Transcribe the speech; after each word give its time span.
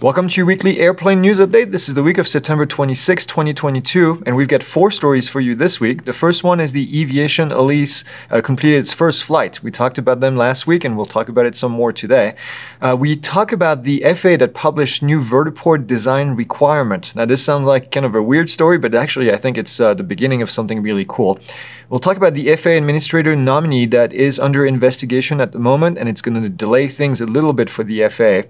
Welcome 0.00 0.28
to 0.28 0.36
your 0.36 0.46
weekly 0.46 0.78
airplane 0.78 1.22
news 1.22 1.40
update. 1.40 1.72
This 1.72 1.88
is 1.88 1.96
the 1.96 2.04
week 2.04 2.18
of 2.18 2.28
September 2.28 2.64
26, 2.66 3.26
2022, 3.26 4.22
and 4.24 4.36
we've 4.36 4.46
got 4.46 4.62
four 4.62 4.92
stories 4.92 5.28
for 5.28 5.40
you 5.40 5.56
this 5.56 5.80
week. 5.80 6.04
The 6.04 6.12
first 6.12 6.44
one 6.44 6.60
is 6.60 6.70
the 6.70 7.00
Eviation 7.00 7.50
Alice 7.50 8.04
uh, 8.30 8.40
completed 8.40 8.78
its 8.78 8.92
first 8.92 9.24
flight. 9.24 9.60
We 9.60 9.72
talked 9.72 9.98
about 9.98 10.20
them 10.20 10.36
last 10.36 10.68
week, 10.68 10.84
and 10.84 10.96
we'll 10.96 11.04
talk 11.04 11.28
about 11.28 11.46
it 11.46 11.56
some 11.56 11.72
more 11.72 11.92
today. 11.92 12.36
Uh, 12.80 12.96
we 12.96 13.16
talk 13.16 13.50
about 13.50 13.82
the 13.82 14.00
FAA 14.14 14.36
that 14.36 14.54
published 14.54 15.02
new 15.02 15.18
vertiport 15.20 15.88
design 15.88 16.36
requirement. 16.36 17.16
Now, 17.16 17.24
this 17.24 17.44
sounds 17.44 17.66
like 17.66 17.90
kind 17.90 18.06
of 18.06 18.14
a 18.14 18.22
weird 18.22 18.50
story, 18.50 18.78
but 18.78 18.94
actually, 18.94 19.32
I 19.32 19.36
think 19.36 19.58
it's 19.58 19.80
uh, 19.80 19.94
the 19.94 20.04
beginning 20.04 20.42
of 20.42 20.50
something 20.52 20.80
really 20.80 21.06
cool. 21.08 21.40
We'll 21.88 21.98
talk 21.98 22.16
about 22.16 22.34
the 22.34 22.54
FAA 22.54 22.70
administrator 22.70 23.34
nominee 23.34 23.86
that 23.86 24.12
is 24.12 24.38
under 24.38 24.64
investigation 24.64 25.40
at 25.40 25.50
the 25.50 25.58
moment, 25.58 25.98
and 25.98 26.08
it's 26.08 26.22
going 26.22 26.40
to 26.40 26.48
delay 26.48 26.86
things 26.86 27.20
a 27.20 27.26
little 27.26 27.52
bit 27.52 27.68
for 27.68 27.82
the 27.82 28.08
FAA. 28.08 28.42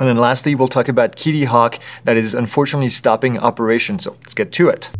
And 0.00 0.08
then 0.08 0.16
lastly, 0.16 0.54
we'll 0.54 0.68
talk 0.68 0.88
about 0.88 1.16
Kitty 1.16 1.44
Hawk 1.44 1.78
that 2.04 2.16
is 2.16 2.34
unfortunately 2.34 2.88
stopping 2.88 3.38
operations. 3.38 4.04
So 4.04 4.16
let's 4.22 4.34
get 4.34 4.52
to 4.52 4.68
it. 4.68 4.90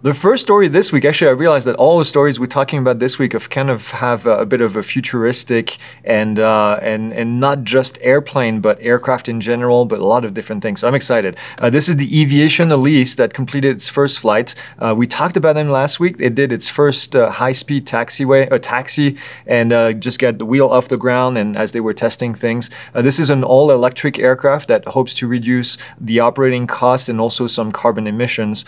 The 0.00 0.14
first 0.14 0.42
story 0.42 0.68
this 0.68 0.92
week, 0.92 1.04
actually, 1.04 1.26
I 1.26 1.32
realized 1.32 1.66
that 1.66 1.74
all 1.74 1.98
the 1.98 2.04
stories 2.04 2.38
we're 2.38 2.46
talking 2.46 2.78
about 2.78 3.00
this 3.00 3.18
week 3.18 3.34
of 3.34 3.50
kind 3.50 3.68
of 3.68 3.90
have 3.90 4.26
a, 4.26 4.42
a 4.42 4.46
bit 4.46 4.60
of 4.60 4.76
a 4.76 4.82
futuristic 4.84 5.76
and 6.04 6.38
uh, 6.38 6.78
and 6.80 7.12
and 7.12 7.40
not 7.40 7.64
just 7.64 7.98
airplane, 8.00 8.60
but 8.60 8.78
aircraft 8.80 9.28
in 9.28 9.40
general, 9.40 9.86
but 9.86 9.98
a 9.98 10.06
lot 10.06 10.24
of 10.24 10.34
different 10.34 10.62
things. 10.62 10.82
So 10.82 10.86
I'm 10.86 10.94
excited. 10.94 11.36
Uh, 11.60 11.68
this 11.68 11.88
is 11.88 11.96
the 11.96 12.06
Eviation 12.16 12.70
Alice 12.70 13.16
that 13.16 13.34
completed 13.34 13.74
its 13.74 13.88
first 13.88 14.20
flight. 14.20 14.54
Uh, 14.78 14.94
we 14.96 15.08
talked 15.08 15.36
about 15.36 15.54
them 15.54 15.68
last 15.68 15.98
week. 15.98 16.14
It 16.20 16.36
did 16.36 16.52
its 16.52 16.68
first 16.68 17.16
uh, 17.16 17.30
high-speed 17.30 17.84
taxiway, 17.84 18.48
a 18.52 18.60
taxi, 18.60 19.16
and 19.46 19.72
uh, 19.72 19.94
just 19.94 20.20
got 20.20 20.38
the 20.38 20.46
wheel 20.46 20.68
off 20.68 20.86
the 20.86 20.96
ground. 20.96 21.36
And 21.36 21.56
as 21.56 21.72
they 21.72 21.80
were 21.80 21.92
testing 21.92 22.36
things, 22.36 22.70
uh, 22.94 23.02
this 23.02 23.18
is 23.18 23.30
an 23.30 23.42
all-electric 23.42 24.20
aircraft 24.20 24.68
that 24.68 24.86
hopes 24.86 25.12
to 25.14 25.26
reduce 25.26 25.76
the 26.00 26.20
operating 26.20 26.68
cost 26.68 27.08
and 27.08 27.20
also 27.20 27.48
some 27.48 27.72
carbon 27.72 28.06
emissions 28.06 28.64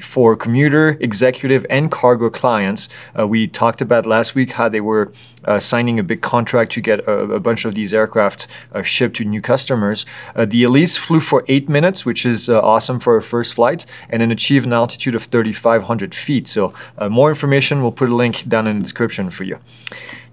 for 0.00 0.45
commuter, 0.46 0.96
executive, 1.00 1.66
and 1.68 1.90
cargo 1.90 2.30
clients. 2.30 2.88
Uh, 3.18 3.26
we 3.26 3.48
talked 3.48 3.80
about 3.80 4.06
last 4.06 4.36
week 4.36 4.50
how 4.52 4.68
they 4.68 4.80
were 4.80 5.10
uh, 5.44 5.58
signing 5.58 5.98
a 5.98 6.04
big 6.04 6.20
contract 6.22 6.70
to 6.70 6.80
get 6.80 7.00
a, 7.00 7.14
a 7.38 7.40
bunch 7.40 7.64
of 7.64 7.74
these 7.74 7.92
aircraft 7.92 8.46
uh, 8.72 8.80
shipped 8.80 9.16
to 9.16 9.24
new 9.24 9.40
customers. 9.40 10.06
Uh, 10.36 10.44
the 10.44 10.62
Alice 10.62 10.96
flew 10.96 11.18
for 11.18 11.44
eight 11.48 11.68
minutes, 11.68 12.06
which 12.06 12.24
is 12.24 12.48
uh, 12.48 12.60
awesome 12.62 13.00
for 13.00 13.16
a 13.16 13.22
first 13.22 13.54
flight, 13.54 13.86
and 14.08 14.22
then 14.22 14.30
achieved 14.30 14.66
an 14.66 14.72
altitude 14.72 15.16
of 15.16 15.24
3,500 15.24 16.14
feet. 16.14 16.46
So, 16.46 16.72
more 17.10 17.28
information, 17.28 17.82
we'll 17.82 17.90
put 17.90 18.08
a 18.08 18.14
link 18.14 18.48
down 18.48 18.68
in 18.68 18.76
the 18.78 18.84
description 18.84 19.30
for 19.30 19.42
you. 19.42 19.58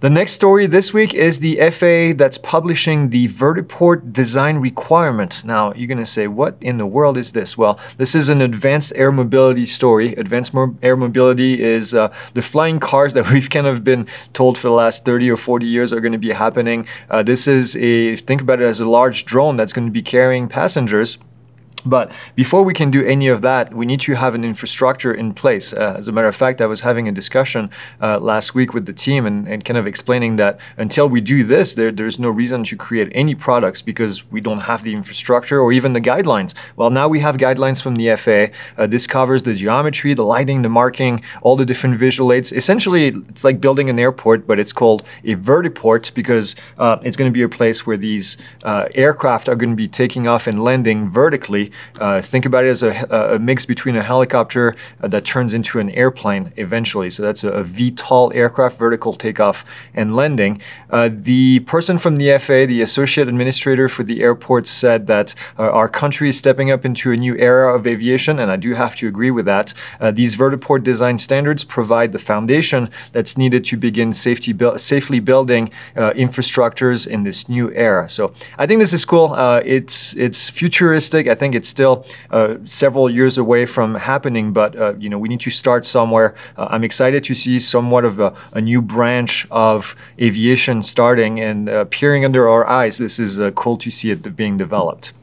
The 0.03 0.09
next 0.09 0.33
story 0.33 0.67
this 0.67 0.93
week 0.93 1.13
is 1.13 1.39
the 1.39 1.55
FAA 1.71 2.11
that's 2.17 2.37
publishing 2.37 3.09
the 3.09 3.29
vertiport 3.29 4.11
design 4.11 4.57
requirement. 4.57 5.45
Now, 5.45 5.71
you're 5.71 5.87
going 5.87 5.97
to 5.97 6.05
say, 6.05 6.27
what 6.27 6.57
in 6.59 6.77
the 6.77 6.85
world 6.85 7.17
is 7.17 7.31
this? 7.31 7.57
Well, 7.57 7.79
this 7.95 8.13
is 8.13 8.27
an 8.27 8.41
advanced 8.41 8.91
air 8.97 9.13
mobility 9.13 9.65
story. 9.65 10.02
Advanced 10.09 10.53
air 10.81 10.95
mobility 10.95 11.63
is 11.63 11.93
uh, 11.93 12.13
the 12.33 12.41
flying 12.41 12.79
cars 12.79 13.13
that 13.13 13.29
we've 13.31 13.49
kind 13.49 13.67
of 13.67 13.83
been 13.83 14.07
told 14.33 14.57
for 14.57 14.67
the 14.67 14.73
last 14.73 15.05
30 15.05 15.31
or 15.31 15.37
40 15.37 15.65
years 15.65 15.93
are 15.93 16.01
going 16.01 16.11
to 16.11 16.17
be 16.17 16.31
happening. 16.31 16.85
Uh, 17.09 17.23
this 17.23 17.47
is 17.47 17.75
a, 17.77 18.15
think 18.17 18.41
about 18.41 18.61
it 18.61 18.65
as 18.65 18.79
a 18.79 18.85
large 18.85 19.25
drone 19.25 19.55
that's 19.55 19.73
going 19.73 19.87
to 19.87 19.91
be 19.91 20.01
carrying 20.01 20.47
passengers 20.47 21.17
but 21.85 22.11
before 22.35 22.63
we 22.63 22.73
can 22.73 22.91
do 22.91 23.05
any 23.05 23.27
of 23.27 23.41
that, 23.41 23.73
we 23.73 23.85
need 23.85 24.01
to 24.01 24.13
have 24.13 24.35
an 24.35 24.43
infrastructure 24.43 25.13
in 25.13 25.33
place. 25.33 25.73
Uh, 25.73 25.95
as 25.97 26.07
a 26.07 26.11
matter 26.11 26.27
of 26.27 26.35
fact, 26.35 26.61
I 26.61 26.65
was 26.65 26.81
having 26.81 27.07
a 27.07 27.11
discussion 27.11 27.69
uh, 28.01 28.19
last 28.19 28.55
week 28.55 28.73
with 28.73 28.85
the 28.85 28.93
team 28.93 29.25
and, 29.25 29.47
and, 29.47 29.63
kind 29.63 29.77
of 29.77 29.87
explaining 29.87 30.35
that 30.37 30.59
until 30.77 31.07
we 31.07 31.21
do 31.21 31.43
this, 31.43 31.73
there, 31.73 31.91
there's 31.91 32.19
no 32.19 32.29
reason 32.29 32.63
to 32.65 32.75
create 32.75 33.09
any 33.13 33.33
products 33.33 33.81
because 33.81 34.29
we 34.29 34.41
don't 34.41 34.61
have 34.61 34.83
the 34.83 34.93
infrastructure 34.93 35.59
or 35.59 35.71
even 35.71 35.93
the 35.93 36.01
guidelines. 36.01 36.53
Well, 36.75 36.89
now 36.89 37.07
we 37.07 37.19
have 37.19 37.37
guidelines 37.37 37.81
from 37.81 37.95
the 37.95 38.15
FAA. 38.15 38.53
Uh, 38.81 38.87
this 38.87 39.07
covers 39.07 39.43
the 39.43 39.53
geometry, 39.53 40.13
the 40.13 40.23
lighting, 40.23 40.61
the 40.61 40.69
marking, 40.69 41.23
all 41.41 41.55
the 41.55 41.65
different 41.65 41.97
visual 41.97 42.33
aids. 42.33 42.51
Essentially, 42.51 43.07
it's 43.29 43.43
like 43.43 43.61
building 43.61 43.89
an 43.89 43.99
airport, 43.99 44.45
but 44.45 44.59
it's 44.59 44.73
called 44.73 45.03
a 45.23 45.35
vertiport 45.35 46.13
because 46.13 46.55
uh, 46.77 46.97
it's 47.03 47.17
going 47.17 47.29
to 47.29 47.33
be 47.33 47.43
a 47.43 47.49
place 47.49 47.85
where 47.85 47.97
these 47.97 48.37
uh, 48.63 48.87
aircraft 48.95 49.47
are 49.47 49.55
going 49.55 49.69
to 49.69 49.75
be 49.75 49.87
taking 49.87 50.27
off 50.27 50.47
and 50.47 50.63
landing 50.63 51.07
vertically 51.07 51.71
uh, 51.99 52.21
think 52.21 52.45
about 52.45 52.65
it 52.65 52.69
as 52.69 52.83
a, 52.83 52.91
a, 53.09 53.39
mix 53.39 53.65
between 53.65 53.95
a 53.95 54.03
helicopter 54.03 54.75
uh, 55.01 55.07
that 55.07 55.25
turns 55.25 55.53
into 55.53 55.79
an 55.79 55.89
airplane 55.91 56.53
eventually. 56.57 57.09
So 57.09 57.23
that's 57.23 57.43
a, 57.43 57.49
a 57.49 57.63
VTOL 57.63 58.35
aircraft, 58.35 58.77
vertical 58.77 59.13
takeoff 59.13 59.65
and 59.93 60.15
landing. 60.15 60.61
Uh, 60.89 61.09
the 61.11 61.59
person 61.61 61.97
from 61.97 62.15
the 62.17 62.37
FAA, 62.37 62.65
the 62.65 62.81
associate 62.81 63.27
administrator 63.27 63.87
for 63.87 64.03
the 64.03 64.21
airport, 64.21 64.67
said 64.67 65.07
that 65.07 65.33
uh, 65.57 65.69
our 65.69 65.89
country 65.89 66.29
is 66.29 66.37
stepping 66.37 66.71
up 66.71 66.85
into 66.85 67.11
a 67.11 67.17
new 67.17 67.35
era 67.37 67.73
of 67.75 67.85
aviation, 67.87 68.39
and 68.39 68.51
I 68.51 68.55
do 68.55 68.73
have 68.73 68.95
to 68.97 69.07
agree 69.07 69.31
with 69.31 69.45
that. 69.45 69.73
Uh, 69.99 70.11
these 70.11 70.35
vertiport 70.35 70.83
design 70.83 71.17
standards 71.17 71.63
provide 71.63 72.11
the 72.11 72.19
foundation 72.19 72.89
that's 73.11 73.37
needed 73.37 73.63
to 73.65 73.77
begin 73.77 74.13
safety 74.13 74.53
bu- 74.53 74.77
safely 74.77 75.19
building 75.19 75.71
infrastructures 75.95 77.07
in 77.07 77.23
this 77.23 77.49
new 77.49 77.71
era. 77.73 78.09
So 78.09 78.33
I 78.57 78.67
think 78.67 78.79
this 78.79 78.93
is 78.93 79.05
cool. 79.05 79.33
it's 79.65 80.15
it's 80.15 80.49
futuristic. 80.49 81.27
I 81.27 81.35
think 81.35 81.55
it's 81.55 81.62
still 81.65 82.05
uh, 82.31 82.55
several 82.63 83.09
years 83.09 83.37
away 83.37 83.65
from 83.65 83.95
happening, 83.95 84.53
but 84.53 84.75
uh, 84.75 84.93
you 84.97 85.09
know 85.09 85.17
we 85.17 85.29
need 85.29 85.41
to 85.41 85.49
start 85.49 85.85
somewhere. 85.85 86.35
Uh, 86.57 86.67
I'm 86.69 86.83
excited 86.83 87.23
to 87.25 87.33
see 87.33 87.59
somewhat 87.59 88.05
of 88.05 88.19
a, 88.19 88.35
a, 88.53 88.61
new 88.61 88.81
branch 88.81 89.47
of 89.51 89.95
aviation 90.19 90.81
starting 90.81 91.39
and 91.39 91.69
appearing 91.69 92.25
under 92.25 92.47
our 92.47 92.67
eyes. 92.67 92.97
This 92.97 93.19
is 93.19 93.39
cool 93.55 93.77
to 93.77 93.89
see 93.91 94.11
it 94.11 94.35
being 94.35 94.57
developed. 94.57 95.13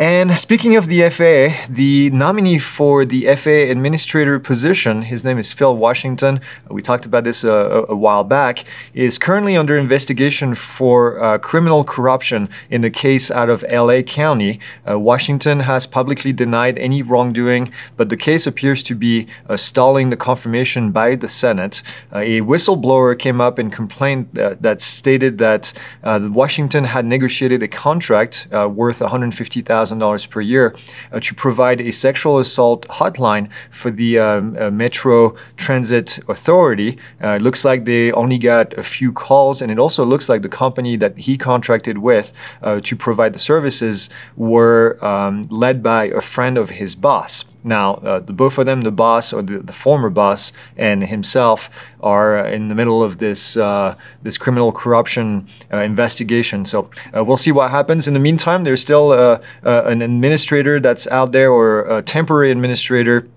And 0.00 0.32
speaking 0.32 0.76
of 0.76 0.86
the 0.86 1.10
FAA, 1.10 1.66
the 1.68 2.08
nominee 2.08 2.58
for 2.58 3.04
the 3.04 3.26
FAA 3.36 3.68
administrator 3.70 4.40
position, 4.40 5.02
his 5.02 5.24
name 5.24 5.36
is 5.36 5.52
Phil 5.52 5.76
Washington. 5.76 6.40
We 6.70 6.80
talked 6.80 7.04
about 7.04 7.24
this 7.24 7.44
a, 7.44 7.84
a 7.86 7.94
while 7.94 8.24
back. 8.24 8.64
Is 8.94 9.18
currently 9.18 9.58
under 9.58 9.76
investigation 9.76 10.54
for 10.54 11.22
uh, 11.22 11.36
criminal 11.36 11.84
corruption 11.84 12.48
in 12.70 12.82
a 12.82 12.88
case 12.88 13.30
out 13.30 13.50
of 13.50 13.62
LA 13.70 14.00
County. 14.00 14.58
Uh, 14.88 14.98
Washington 14.98 15.60
has 15.60 15.86
publicly 15.86 16.32
denied 16.32 16.78
any 16.78 17.02
wrongdoing, 17.02 17.70
but 17.98 18.08
the 18.08 18.16
case 18.16 18.46
appears 18.46 18.82
to 18.84 18.94
be 18.94 19.26
uh, 19.50 19.58
stalling 19.58 20.08
the 20.08 20.16
confirmation 20.16 20.92
by 20.92 21.14
the 21.14 21.28
Senate. 21.28 21.82
Uh, 22.10 22.20
a 22.20 22.40
whistleblower 22.40 23.18
came 23.18 23.38
up 23.38 23.58
and 23.58 23.70
complained 23.70 24.30
that, 24.32 24.62
that 24.62 24.80
stated 24.80 25.36
that 25.36 25.74
uh, 26.02 26.26
Washington 26.32 26.84
had 26.84 27.04
negotiated 27.04 27.62
a 27.62 27.68
contract 27.68 28.48
uh, 28.50 28.66
worth 28.66 29.02
150,000 29.02 29.89
dollars 29.98 30.26
per 30.26 30.40
year 30.40 30.74
uh, 31.12 31.20
to 31.20 31.34
provide 31.34 31.80
a 31.80 31.90
sexual 31.92 32.38
assault 32.38 32.86
hotline 32.88 33.50
for 33.70 33.90
the 33.90 34.18
um, 34.18 34.56
uh, 34.58 34.70
Metro 34.70 35.34
Transit 35.56 36.18
Authority. 36.28 36.98
Uh, 37.22 37.30
it 37.30 37.42
looks 37.42 37.64
like 37.64 37.84
they 37.84 38.12
only 38.12 38.38
got 38.38 38.76
a 38.78 38.82
few 38.82 39.12
calls, 39.12 39.62
and 39.62 39.70
it 39.70 39.78
also 39.78 40.04
looks 40.04 40.28
like 40.28 40.42
the 40.42 40.48
company 40.48 40.96
that 40.96 41.18
he 41.18 41.36
contracted 41.36 41.98
with 41.98 42.32
uh, 42.62 42.80
to 42.80 42.96
provide 42.96 43.32
the 43.32 43.38
services 43.38 44.08
were 44.36 44.98
um, 45.04 45.42
led 45.50 45.82
by 45.82 46.04
a 46.04 46.20
friend 46.20 46.56
of 46.56 46.70
his 46.70 46.94
boss. 46.94 47.44
Now, 47.62 47.94
uh, 47.96 48.20
both 48.20 48.58
of 48.58 48.66
them, 48.66 48.82
the 48.82 48.90
boss 48.90 49.32
or 49.32 49.42
the, 49.42 49.58
the 49.58 49.72
former 49.72 50.10
boss 50.10 50.52
and 50.76 51.04
himself, 51.04 51.68
are 52.00 52.46
in 52.46 52.68
the 52.68 52.74
middle 52.74 53.02
of 53.02 53.18
this 53.18 53.56
uh, 53.56 53.96
this 54.22 54.38
criminal 54.38 54.72
corruption 54.72 55.46
uh, 55.72 55.78
investigation. 55.78 56.64
So 56.64 56.90
uh, 57.14 57.24
we'll 57.24 57.36
see 57.36 57.52
what 57.52 57.70
happens. 57.70 58.08
In 58.08 58.14
the 58.14 58.20
meantime, 58.20 58.64
there's 58.64 58.80
still 58.80 59.12
uh, 59.12 59.40
uh, 59.64 59.82
an 59.84 60.02
administrator 60.02 60.80
that's 60.80 61.06
out 61.08 61.32
there 61.32 61.50
or 61.50 61.98
a 61.98 62.02
temporary 62.02 62.50
administrator 62.50 63.28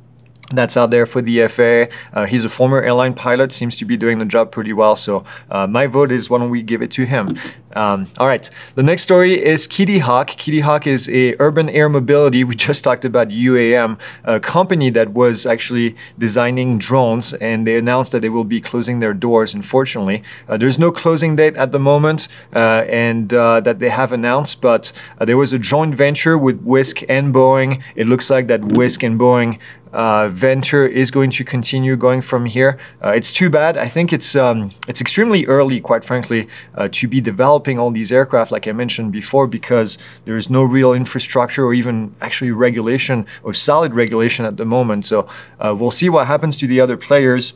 that's 0.58 0.78
out 0.78 0.91
there 0.91 1.06
for 1.06 1.22
the 1.22 1.47
FAA. 1.47 1.96
Uh, 2.14 2.25
he's 2.25 2.46
a 2.46 2.50
former 2.50 2.81
airline 2.81 3.14
pilot, 3.14 3.52
seems 3.52 3.75
to 3.78 3.86
be 3.86 3.97
doing 3.97 4.19
the 4.19 4.25
job 4.25 4.52
pretty 4.52 4.74
well. 4.74 4.96
So 4.96 5.24
uh, 5.50 5.68
my 5.68 5.88
vote 5.88 6.12
is 6.12 6.30
why 6.30 6.40
don't 6.40 6.50
we 6.50 6.62
give 6.62 6.81
it 6.81 6.91
to 6.91 7.06
him? 7.06 7.38
Um, 7.75 8.08
all 8.19 8.28
right. 8.28 8.50
The 8.75 8.83
next 8.83 9.01
story 9.01 9.44
is 9.44 9.68
Kitty 9.68 10.00
Hawk. 10.00 10.28
Kitty 10.28 10.60
Hawk 10.60 10.86
is 10.86 11.10
a 11.10 11.36
urban 11.39 11.69
air 11.69 11.89
mobility. 11.89 12.44
We 12.44 12.56
just 12.56 12.83
talked 12.83 13.06
about 13.06 13.30
UAM, 13.30 13.98
a 14.24 14.39
company 14.39 14.89
that 14.92 15.10
was 15.10 15.45
actually 15.45 15.95
designing 16.18 16.78
drones, 16.78 17.33
and 17.36 17.66
they 17.66 17.78
announced 17.78 18.12
that 18.12 18.22
they 18.22 18.30
will 18.30 18.44
be 18.44 18.62
closing 18.62 19.00
their 19.00 19.13
doors. 19.13 19.54
Unfortunately, 19.54 20.24
uh, 20.48 20.57
there's 20.57 20.78
no 20.78 20.92
closing 20.92 21.36
date 21.36 21.56
at 21.56 21.72
the 21.72 21.80
moment, 21.80 22.28
uh, 22.56 22.86
and 22.88 23.33
uh, 23.33 23.60
that 23.62 23.80
they 23.80 23.89
have 23.89 24.12
announced. 24.12 24.62
But 24.62 24.92
uh, 25.19 25.25
there 25.25 25.38
was 25.38 25.54
a 25.54 25.60
joint 25.60 25.95
venture 25.95 26.38
with 26.38 26.62
Wisk 26.62 27.04
and 27.10 27.33
Boeing. 27.33 27.81
It 27.95 28.07
looks 28.07 28.30
like 28.30 28.48
that 28.48 28.63
Wisk 28.63 29.04
and 29.04 29.19
Boeing 29.19 29.60
uh, 29.94 30.28
venture 30.28 30.86
is 30.86 31.12
going 31.12 31.30
to 31.31 31.44
continue 31.44 31.95
going 31.95 32.22
from 32.22 32.45
here. 32.45 32.78
Uh, 33.04 33.10
it's 33.10 33.31
too 33.31 33.50
bad. 33.50 33.78
I 33.78 33.88
think 33.88 34.12
it's 34.12 34.36
um, 34.36 34.72
it's 34.88 35.00
extremely 35.00 35.45
early, 35.45 35.80
quite 35.80 36.04
frankly, 36.04 36.48
uh, 36.75 36.90
to 36.92 37.07
be 37.07 37.22
developing 37.22 37.80
all 37.80 37.92
these 37.92 38.12
aircraft, 38.12 38.51
like 38.51 38.68
I 38.68 38.72
mentioned 38.72 39.12
before, 39.12 39.48
because 39.48 39.98
there's 40.25 40.50
no 40.50 40.63
real 40.63 40.94
infrastructure 40.94 41.63
or 41.63 41.74
even 41.74 42.16
actually 42.22 42.51
regulation 42.51 43.25
or 43.44 43.54
solid 43.54 43.94
regulation 43.94 44.45
at 44.45 44.57
the 44.57 44.66
moment. 44.66 45.06
So 45.06 45.28
uh, 45.60 45.75
we'll 45.78 45.92
see 45.92 46.10
what 46.10 46.28
happens 46.28 46.57
to 46.57 46.68
the 46.68 46.81
other 46.81 46.98
players. 46.98 47.54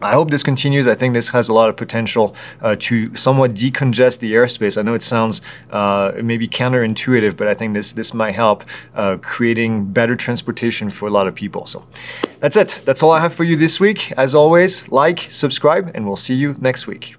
I 0.00 0.12
hope 0.12 0.30
this 0.30 0.42
continues. 0.42 0.86
I 0.86 0.94
think 0.94 1.14
this 1.14 1.28
has 1.30 1.48
a 1.48 1.54
lot 1.54 1.68
of 1.68 1.76
potential 1.76 2.34
uh, 2.60 2.76
to 2.80 3.14
somewhat 3.14 3.54
decongest 3.54 4.18
the 4.18 4.34
airspace. 4.34 4.76
I 4.76 4.82
know 4.82 4.94
it 4.94 5.02
sounds 5.02 5.40
uh, 5.70 6.12
maybe 6.22 6.48
counterintuitive, 6.48 7.36
but 7.36 7.46
I 7.46 7.54
think 7.54 7.74
this 7.74 7.92
this 7.92 8.12
might 8.12 8.34
help 8.34 8.64
uh, 8.94 9.18
creating 9.22 9.92
better 9.92 10.16
transportation 10.16 10.90
for 10.90 11.06
a 11.06 11.10
lot 11.10 11.26
of 11.28 11.34
people. 11.34 11.66
So 11.66 11.86
that's 12.40 12.56
it. 12.56 12.82
That's 12.84 13.02
all 13.02 13.12
I 13.12 13.20
have 13.20 13.32
for 13.32 13.44
you 13.44 13.56
this 13.56 13.80
week. 13.80 14.12
As 14.12 14.34
always, 14.34 14.88
like, 14.90 15.20
subscribe, 15.30 15.90
and 15.94 16.06
we'll 16.06 16.16
see 16.16 16.34
you 16.34 16.56
next 16.58 16.86
week. 16.86 17.16